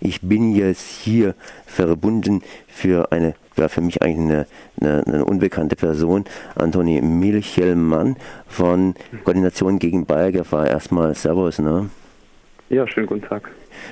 [0.00, 1.34] Ich bin jetzt hier
[1.66, 4.46] verbunden für eine, ja, für mich eigentlich eine,
[4.80, 8.16] eine, eine unbekannte Person, Antoni Milchelmann
[8.48, 8.94] von
[9.24, 10.68] Koordination gegen Bayergefahr.
[10.68, 11.90] Erstmal Servus, ne?
[12.70, 13.50] Ja, schönen guten Tag.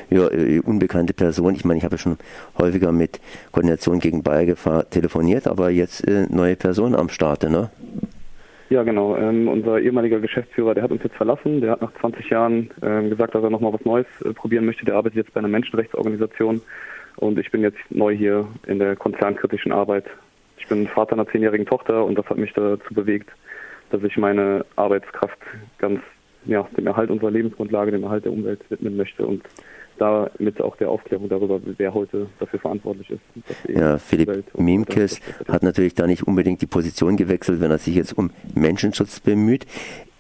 [0.09, 1.55] Ja, äh, unbekannte Person.
[1.55, 2.17] Ich meine, ich habe ja schon
[2.57, 3.21] häufiger mit
[3.53, 7.71] Koordination gegen Bayergefahr telefoniert, aber jetzt äh, neue Person am Start, ne?
[8.71, 9.17] Ja, genau.
[9.17, 11.63] Ähm, unser ehemaliger Geschäftsführer, der hat uns jetzt verlassen.
[11.63, 14.85] Der hat nach 20 Jahren ähm, gesagt, dass er nochmal was Neues äh, probieren möchte.
[14.85, 16.61] Der arbeitet jetzt bei einer Menschenrechtsorganisation
[17.17, 20.05] und ich bin jetzt neu hier in der konzernkritischen Arbeit.
[20.59, 23.31] Ich bin Vater einer zehnjährigen Tochter und das hat mich dazu bewegt,
[23.91, 25.39] dass ich meine Arbeitskraft
[25.79, 26.01] ganz
[26.45, 29.43] ja, dem Erhalt unserer Lebensgrundlage, dem Erhalt der Umwelt widmen möchte und
[29.99, 33.21] damit auch der Aufklärung darüber, wer heute dafür verantwortlich ist.
[33.69, 38.17] Ja, Philipp Miemkes hat natürlich da nicht unbedingt die Position gewechselt, wenn er sich jetzt
[38.17, 39.67] um Menschenschutz bemüht.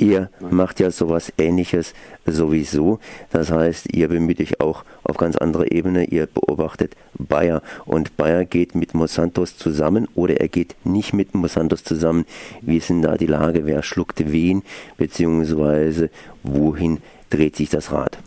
[0.00, 0.54] Ihr Nein.
[0.54, 1.92] macht ja sowas ähnliches
[2.24, 3.00] sowieso.
[3.30, 6.04] Das heißt, ihr bemüht euch auch auf ganz andere Ebene.
[6.04, 11.82] Ihr beobachtet Bayer und Bayer geht mit Monsantos zusammen oder er geht nicht mit Monsantos
[11.82, 12.26] zusammen.
[12.62, 13.66] Wie ist denn da die Lage?
[13.66, 14.62] Wer schluckt wen?
[14.96, 16.10] Beziehungsweise
[16.44, 18.18] wohin dreht sich das Rad?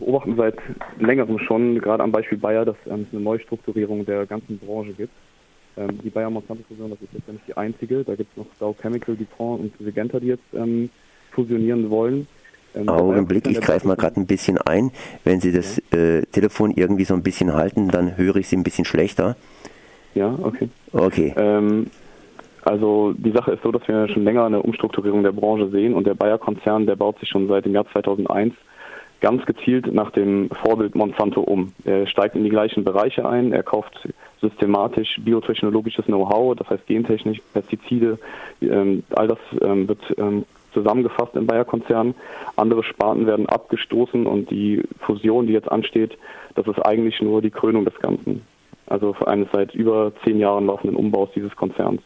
[0.00, 0.56] Beobachten seit
[0.98, 5.12] längerem schon, gerade am Beispiel Bayer, dass ähm, es eine Neustrukturierung der ganzen Branche gibt.
[5.76, 8.04] Ähm, die Bayer-Monsanto-Fusion, das ist jetzt ja nicht die einzige.
[8.04, 10.90] Da gibt es noch Dow Chemical, DuPont und Syngenta, die jetzt ähm,
[11.30, 12.26] fusionieren wollen.
[12.74, 14.90] Ähm, Augenblick, ich greife mal gerade ein bisschen ein.
[15.24, 18.62] Wenn Sie das äh, Telefon irgendwie so ein bisschen halten, dann höre ich Sie ein
[18.62, 19.36] bisschen schlechter.
[20.14, 20.68] Ja, okay.
[20.92, 21.34] Okay.
[21.36, 21.86] Ähm,
[22.62, 26.06] also die Sache ist so, dass wir schon länger eine Umstrukturierung der Branche sehen und
[26.06, 28.54] der Bayer-Konzern, der baut sich schon seit dem Jahr 2001
[29.20, 31.72] ganz gezielt nach dem Vorbild Monsanto um.
[31.84, 34.08] Er steigt in die gleichen Bereiche ein, er kauft
[34.40, 38.18] systematisch biotechnologisches Know-how, das heißt Gentechnik, Pestizide,
[38.62, 42.14] ähm, all das ähm, wird ähm, zusammengefasst im Bayer-Konzern.
[42.56, 46.16] Andere Sparten werden abgestoßen und die Fusion, die jetzt ansteht,
[46.54, 48.42] das ist eigentlich nur die Krönung des Ganzen.
[48.86, 52.02] Also für eines seit über zehn Jahren laufenden Umbaus dieses Konzerns.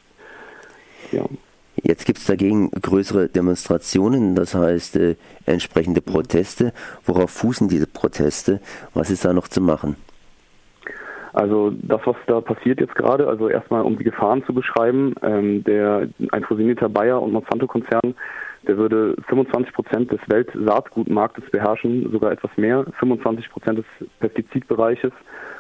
[1.12, 1.24] Ja.
[1.86, 6.72] Jetzt gibt es dagegen größere Demonstrationen, das heißt äh, entsprechende Proteste.
[7.04, 8.60] Worauf fußen diese Proteste?
[8.94, 9.96] Was ist da noch zu machen?
[11.34, 15.62] Also das, was da passiert jetzt gerade, also erstmal um die Gefahren zu beschreiben, ähm,
[15.64, 18.14] der ein fusionierter Bayer und Monsanto-Konzern,
[18.66, 25.12] der würde 25 Prozent des Weltsaatgutmarktes beherrschen, sogar etwas mehr, 25 Prozent des Pestizidbereiches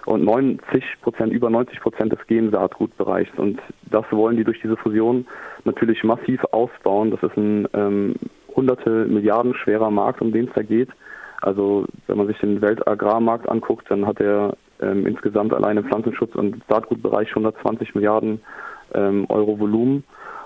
[0.06, 3.30] und 90 Prozent, über 90 Prozent des Gensaatgutbereichs.
[3.36, 3.60] Und
[3.90, 5.26] das wollen die durch diese Fusion
[5.64, 7.10] natürlich massiv ausbauen.
[7.10, 8.14] Das ist ein ähm,
[8.54, 10.90] hunderte Milliarden schwerer Markt, um den es da geht.
[11.40, 16.34] Also wenn man sich den Weltagrarmarkt anguckt, dann hat er ähm, insgesamt alleine im Pflanzenschutz-
[16.34, 18.40] und Saatgutbereich 120 Milliarden
[18.94, 20.04] ähm, Euro Volumen.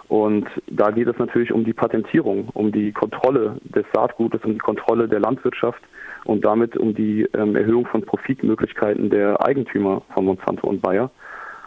[0.09, 4.59] Und da geht es natürlich um die Patentierung, um die Kontrolle des Saatgutes, um die
[4.59, 5.83] Kontrolle der Landwirtschaft
[6.25, 11.11] und damit um die ähm, Erhöhung von Profitmöglichkeiten der Eigentümer von Monsanto und Bayer.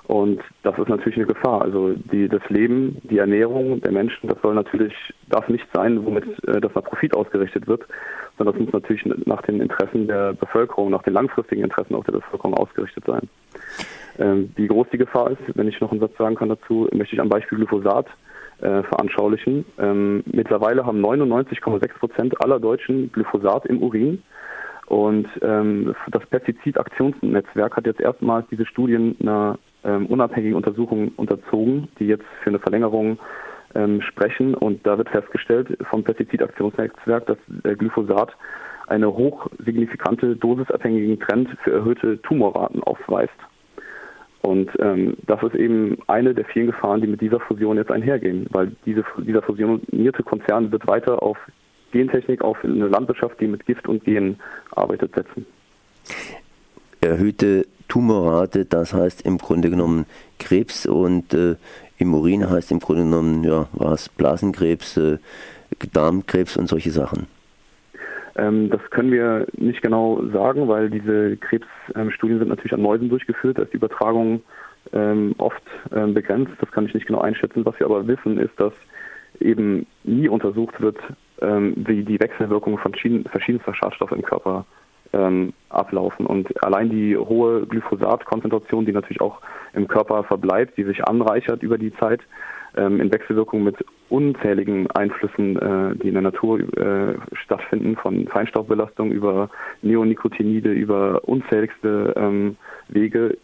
[0.05, 1.61] Und das ist natürlich eine Gefahr.
[1.61, 4.93] Also die, das Leben, die Ernährung der Menschen, das soll natürlich,
[5.29, 7.83] darf nicht sein, womit äh, das nach Profit ausgerichtet wird,
[8.37, 12.13] sondern das muss natürlich nach den Interessen der Bevölkerung, nach den langfristigen Interessen auch der
[12.13, 13.29] Bevölkerung ausgerichtet sein.
[14.19, 17.15] Ähm, wie groß die Gefahr ist, wenn ich noch einen Satz sagen kann dazu, möchte
[17.15, 18.07] ich am Beispiel Glyphosat
[18.61, 19.65] äh, veranschaulichen.
[19.79, 24.21] Ähm, mittlerweile haben 99,6 Prozent aller Deutschen Glyphosat im Urin.
[24.87, 32.07] Und ähm, das Pestizidaktionsnetzwerk hat jetzt erstmals diese Studien einer ähm, unabhängigen Untersuchung unterzogen, die
[32.07, 33.17] jetzt für eine Verlängerung
[33.73, 34.53] ähm, sprechen.
[34.53, 38.35] Und da wird festgestellt vom Pestizidaktionsnetzwerk, dass äh, Glyphosat
[38.87, 43.31] eine hochsignifikante dosisabhängigen Trend für erhöhte Tumorraten aufweist.
[44.41, 48.47] Und ähm, das ist eben eine der vielen Gefahren, die mit dieser Fusion jetzt einhergehen,
[48.51, 51.37] weil diese, dieser fusionierte Konzern wird weiter auf
[51.91, 54.37] Gentechnik, auf eine Landwirtschaft, die mit Gift und Gen
[54.71, 55.45] arbeitet, setzen.
[57.01, 60.05] Erhöhte Tumorrate, das heißt im Grunde genommen
[60.39, 61.55] Krebs und äh,
[61.97, 65.17] im Urin heißt im Grunde genommen, ja, was Blasenkrebs, äh,
[65.93, 67.27] Darmkrebs und solche Sachen.
[68.35, 73.57] Ähm, das können wir nicht genau sagen, weil diese Krebsstudien sind natürlich an Mäusen durchgeführt.
[73.57, 74.41] Da ist die Übertragung
[74.93, 75.63] ähm, oft
[75.93, 76.53] ähm, begrenzt.
[76.59, 77.65] Das kann ich nicht genau einschätzen.
[77.65, 78.73] Was wir aber wissen, ist, dass
[79.39, 80.97] eben nie untersucht wird,
[81.39, 84.65] wie die Wechselwirkungen von verschiedenster Schadstoffe im Körper
[85.69, 86.27] ablaufen.
[86.27, 89.41] Und allein die hohe Glyphosatkonzentration, die natürlich auch
[89.73, 92.19] im Körper verbleibt, die sich anreichert über die Zeit,
[92.73, 93.75] in Wechselwirkung mit
[94.09, 99.49] unzähligen Einflüssen, äh, die in der Natur äh, stattfinden, von Feinstaubbelastung über
[99.81, 102.57] Neonicotinoide, über unzähligste ähm,
[102.89, 103.37] Wege,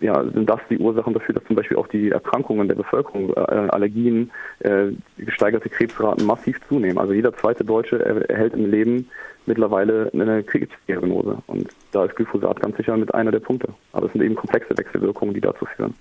[0.00, 3.68] ja, sind das die Ursachen dafür, dass zum Beispiel auch die Erkrankungen der Bevölkerung, äh,
[3.70, 4.30] Allergien,
[4.60, 6.98] äh, gesteigerte Krebsraten massiv zunehmen.
[6.98, 9.08] Also jeder zweite Deutsche erhält im Leben
[9.46, 11.38] mittlerweile eine Krebsdiagnose.
[11.46, 13.68] Und Glyphosat ganz sicher mit einer der Punkte.
[13.92, 15.94] Aber es sind eben komplexe Wechselwirkungen, die dazu führen.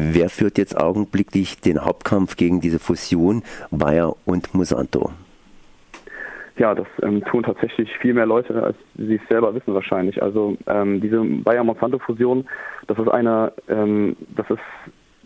[0.00, 3.42] Wer führt jetzt augenblicklich den Hauptkampf gegen diese Fusion
[3.72, 5.10] Bayer und Monsanto?
[6.56, 10.22] Ja, das ähm, tun tatsächlich viel mehr Leute, als sie es selber wissen wahrscheinlich.
[10.22, 12.46] Also ähm, diese Bayer-Monsanto-Fusion,
[12.86, 14.58] das ist eine, ähm, das ist,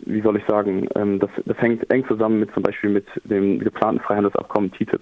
[0.05, 3.59] wie soll ich sagen, ähm, das, das hängt eng zusammen mit zum Beispiel mit dem
[3.59, 5.01] geplanten Freihandelsabkommen TTIP.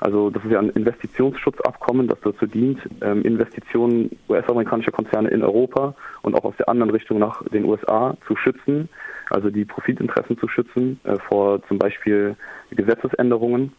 [0.00, 5.94] Also das ist ja ein Investitionsschutzabkommen, das dazu dient, ähm, Investitionen US-amerikanischer Konzerne in Europa
[6.22, 8.88] und auch aus der anderen Richtung nach den USA zu schützen,
[9.28, 12.34] also die Profitinteressen zu schützen äh, vor zum Beispiel
[12.70, 13.72] Gesetzesänderungen.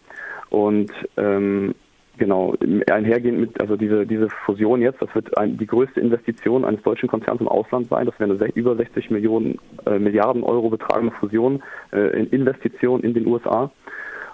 [0.50, 1.74] Und ähm,
[2.18, 2.54] Genau,
[2.92, 7.08] einhergehend mit, also diese, diese Fusion jetzt, das wird ein, die größte Investition eines deutschen
[7.08, 8.06] Konzerns im Ausland sein.
[8.06, 13.14] Das wäre eine über 60 Millionen äh, Milliarden Euro betragende Fusion äh, in Investitionen in
[13.14, 13.72] den USA.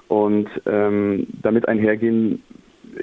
[0.07, 2.44] Und ähm, damit einhergehen,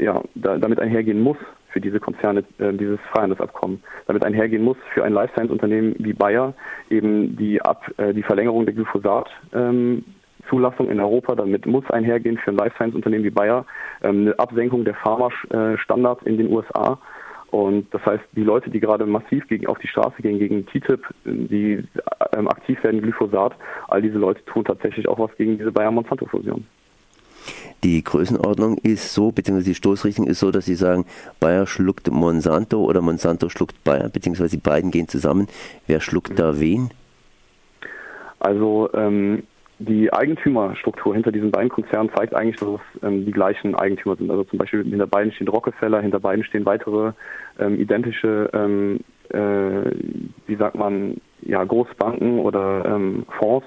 [0.00, 1.36] ja, da, damit einhergehen muss
[1.74, 3.82] für diese Konzerne äh, dieses Freihandelsabkommen.
[4.06, 6.54] Damit einhergehen muss für ein Life Science Unternehmen wie Bayer
[6.88, 10.04] eben die Ab, äh, die Verlängerung der Glyphosat ähm,
[10.48, 11.34] Zulassung in Europa.
[11.34, 13.66] Damit muss einhergehen für ein Life Science Unternehmen wie Bayer
[14.02, 16.98] ähm, eine Absenkung der Pharma-Standards in den USA.
[17.50, 21.06] Und das heißt, die Leute, die gerade massiv gegen, auf die Straße gehen gegen TTIP,
[21.24, 21.84] die
[22.36, 23.54] ähm, aktiv werden, Glyphosat,
[23.88, 26.66] all diese Leute tun tatsächlich auch was gegen diese Bayer-Monsanto-Fusion.
[27.84, 31.04] Die Größenordnung ist so, beziehungsweise die Stoßrichtung ist so, dass Sie sagen,
[31.38, 35.48] Bayer schluckt Monsanto oder Monsanto schluckt Bayer, beziehungsweise die beiden gehen zusammen.
[35.86, 36.90] Wer schluckt da wen?
[38.40, 39.42] Also ähm,
[39.78, 44.30] die Eigentümerstruktur hinter diesen beiden Konzernen zeigt eigentlich, dass es ähm, die gleichen Eigentümer sind.
[44.30, 47.12] Also zum Beispiel hinter beiden stehen Rockefeller, hinter beiden stehen weitere
[47.58, 49.90] ähm, identische, ähm, äh,
[50.46, 53.66] wie sagt man, ja, Großbanken oder ähm, Fonds.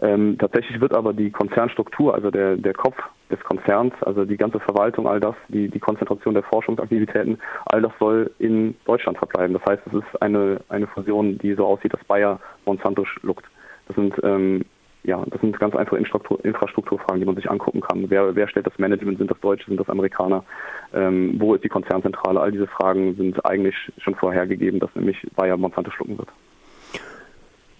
[0.00, 2.96] Ähm, tatsächlich wird aber die Konzernstruktur, also der, der Kopf
[3.30, 7.92] des Konzerns, also die ganze Verwaltung, all das, die, die Konzentration der Forschungsaktivitäten, all das
[7.98, 9.54] soll in Deutschland verbleiben.
[9.54, 13.44] Das heißt, es ist eine, eine Fusion, die so aussieht, dass Bayer Monsanto schluckt.
[13.86, 14.64] Das sind ähm,
[15.04, 18.10] ja, das sind ganz einfache Infrastrukturfragen, die man sich angucken kann.
[18.10, 19.18] Wer, wer stellt das Management?
[19.18, 19.66] Sind das Deutsche?
[19.66, 20.44] Sind das Amerikaner?
[20.92, 22.40] Ähm, wo ist die Konzernzentrale?
[22.40, 26.28] All diese Fragen sind eigentlich schon vorhergegeben, dass nämlich Bayer Monsanto schlucken wird.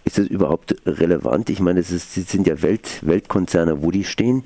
[0.09, 1.51] Ist das überhaupt relevant?
[1.51, 4.43] Ich meine, es sind ja Welt, Weltkonzerne, wo die stehen.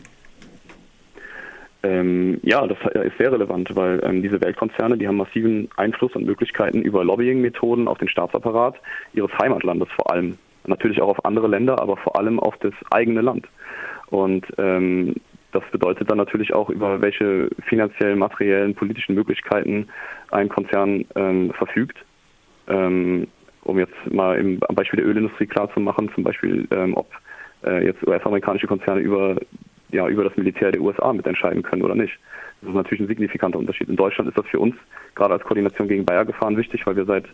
[1.85, 6.27] Ähm, ja, das ist sehr relevant, weil ähm, diese Weltkonzerne, die haben massiven Einfluss und
[6.27, 8.75] Möglichkeiten über Lobbying-Methoden auf den Staatsapparat
[9.13, 10.37] ihres Heimatlandes vor allem
[10.67, 13.47] natürlich auch auf andere Länder, aber vor allem auf das eigene Land.
[14.11, 15.15] Und ähm,
[15.53, 19.87] das bedeutet dann natürlich auch, über welche finanziellen, materiellen, politischen Möglichkeiten
[20.33, 21.99] ein Konzern ähm, verfügt.
[23.65, 27.09] Um jetzt mal im, am Beispiel der Ölindustrie klarzumachen, zum Beispiel, ähm, ob
[27.65, 29.37] äh, jetzt US-amerikanische Konzerne über,
[29.91, 32.19] ja, über das Militär der USA mitentscheiden können oder nicht.
[32.61, 33.89] Das ist natürlich ein signifikanter Unterschied.
[33.89, 34.77] In Deutschland ist das für uns
[35.15, 37.25] gerade als Koordination gegen Bayer gefahren wichtig, weil wir seit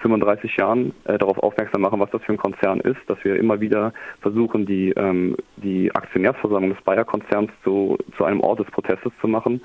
[0.00, 3.60] 35 Jahren äh, darauf aufmerksam machen, was das für ein Konzern ist, dass wir immer
[3.60, 9.28] wieder versuchen, die, ähm, die Aktionärsversammlung des Bayer-Konzerns zu, zu einem Ort des Protestes zu
[9.28, 9.60] machen.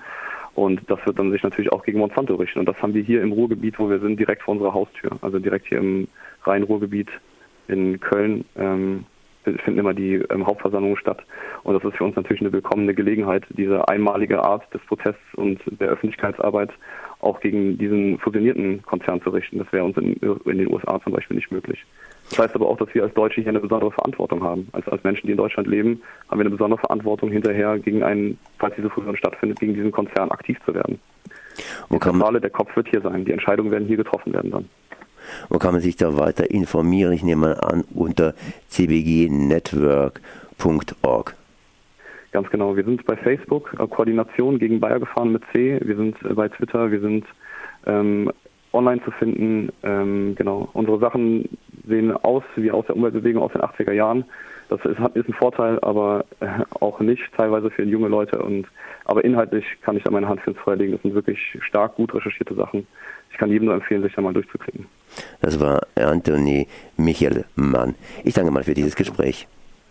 [0.56, 2.59] Und das wird dann sich natürlich auch gegen Monsanto richten.
[2.59, 5.18] Und das haben wir hier im Ruhrgebiet, wo wir sind, direkt vor unserer Haustür.
[5.21, 6.07] Also direkt hier im
[6.44, 7.09] Rhein-Ruhrgebiet
[7.68, 9.06] in Köln ähm,
[9.44, 11.24] finden immer die ähm, Hauptversammlungen statt.
[11.63, 15.59] Und das ist für uns natürlich eine willkommene Gelegenheit, diese einmalige Art des Protests und
[15.80, 16.69] der Öffentlichkeitsarbeit
[17.21, 19.59] auch gegen diesen fusionierten Konzern zu richten.
[19.59, 21.86] Das wäre uns in, in, den USA zum Beispiel nicht möglich.
[22.32, 24.70] Das heißt aber auch, dass wir als Deutsche hier eine besondere Verantwortung haben.
[24.72, 28.40] Als, als Menschen, die in Deutschland leben, haben wir eine besondere Verantwortung, hinterher gegen einen,
[28.58, 30.98] falls diese Fusion stattfindet, gegen diesen Konzern aktiv zu werden.
[31.90, 33.26] Die Zentrale, der Kopf wird hier sein.
[33.26, 34.70] Die Entscheidungen werden hier getroffen werden dann.
[35.50, 37.12] Wo kann man sich da weiter informieren?
[37.12, 38.34] Ich nehme mal an unter
[38.70, 41.36] cbgnetwork.org.
[42.32, 42.78] Ganz genau.
[42.78, 45.82] Wir sind bei Facebook, äh, Koordination gegen Bayer gefahren mit C.
[45.84, 47.26] Wir sind äh, bei Twitter, wir sind
[47.86, 48.32] ähm,
[48.74, 49.70] online zu finden.
[49.84, 50.70] Ähm, genau.
[50.74, 51.50] Unsere Sachen
[51.88, 54.25] sehen aus wie aus der Umweltbewegung aus den 80er Jahren.
[54.70, 56.48] Das ist, ist ein Vorteil, aber äh,
[56.80, 58.42] auch nicht teilweise für junge Leute.
[58.42, 58.68] Und
[59.06, 60.94] aber inhaltlich kann ich da meine Hand für ins Feuer legen.
[60.94, 62.88] Das sind wirklich stark gut recherchierte Sachen.
[63.32, 64.86] Ich kann jedem nur empfehlen, sich da mal durchzuklicken.
[65.42, 67.96] Das war Anthony Michelmann.
[68.24, 69.48] Ich danke mal für dieses Gespräch.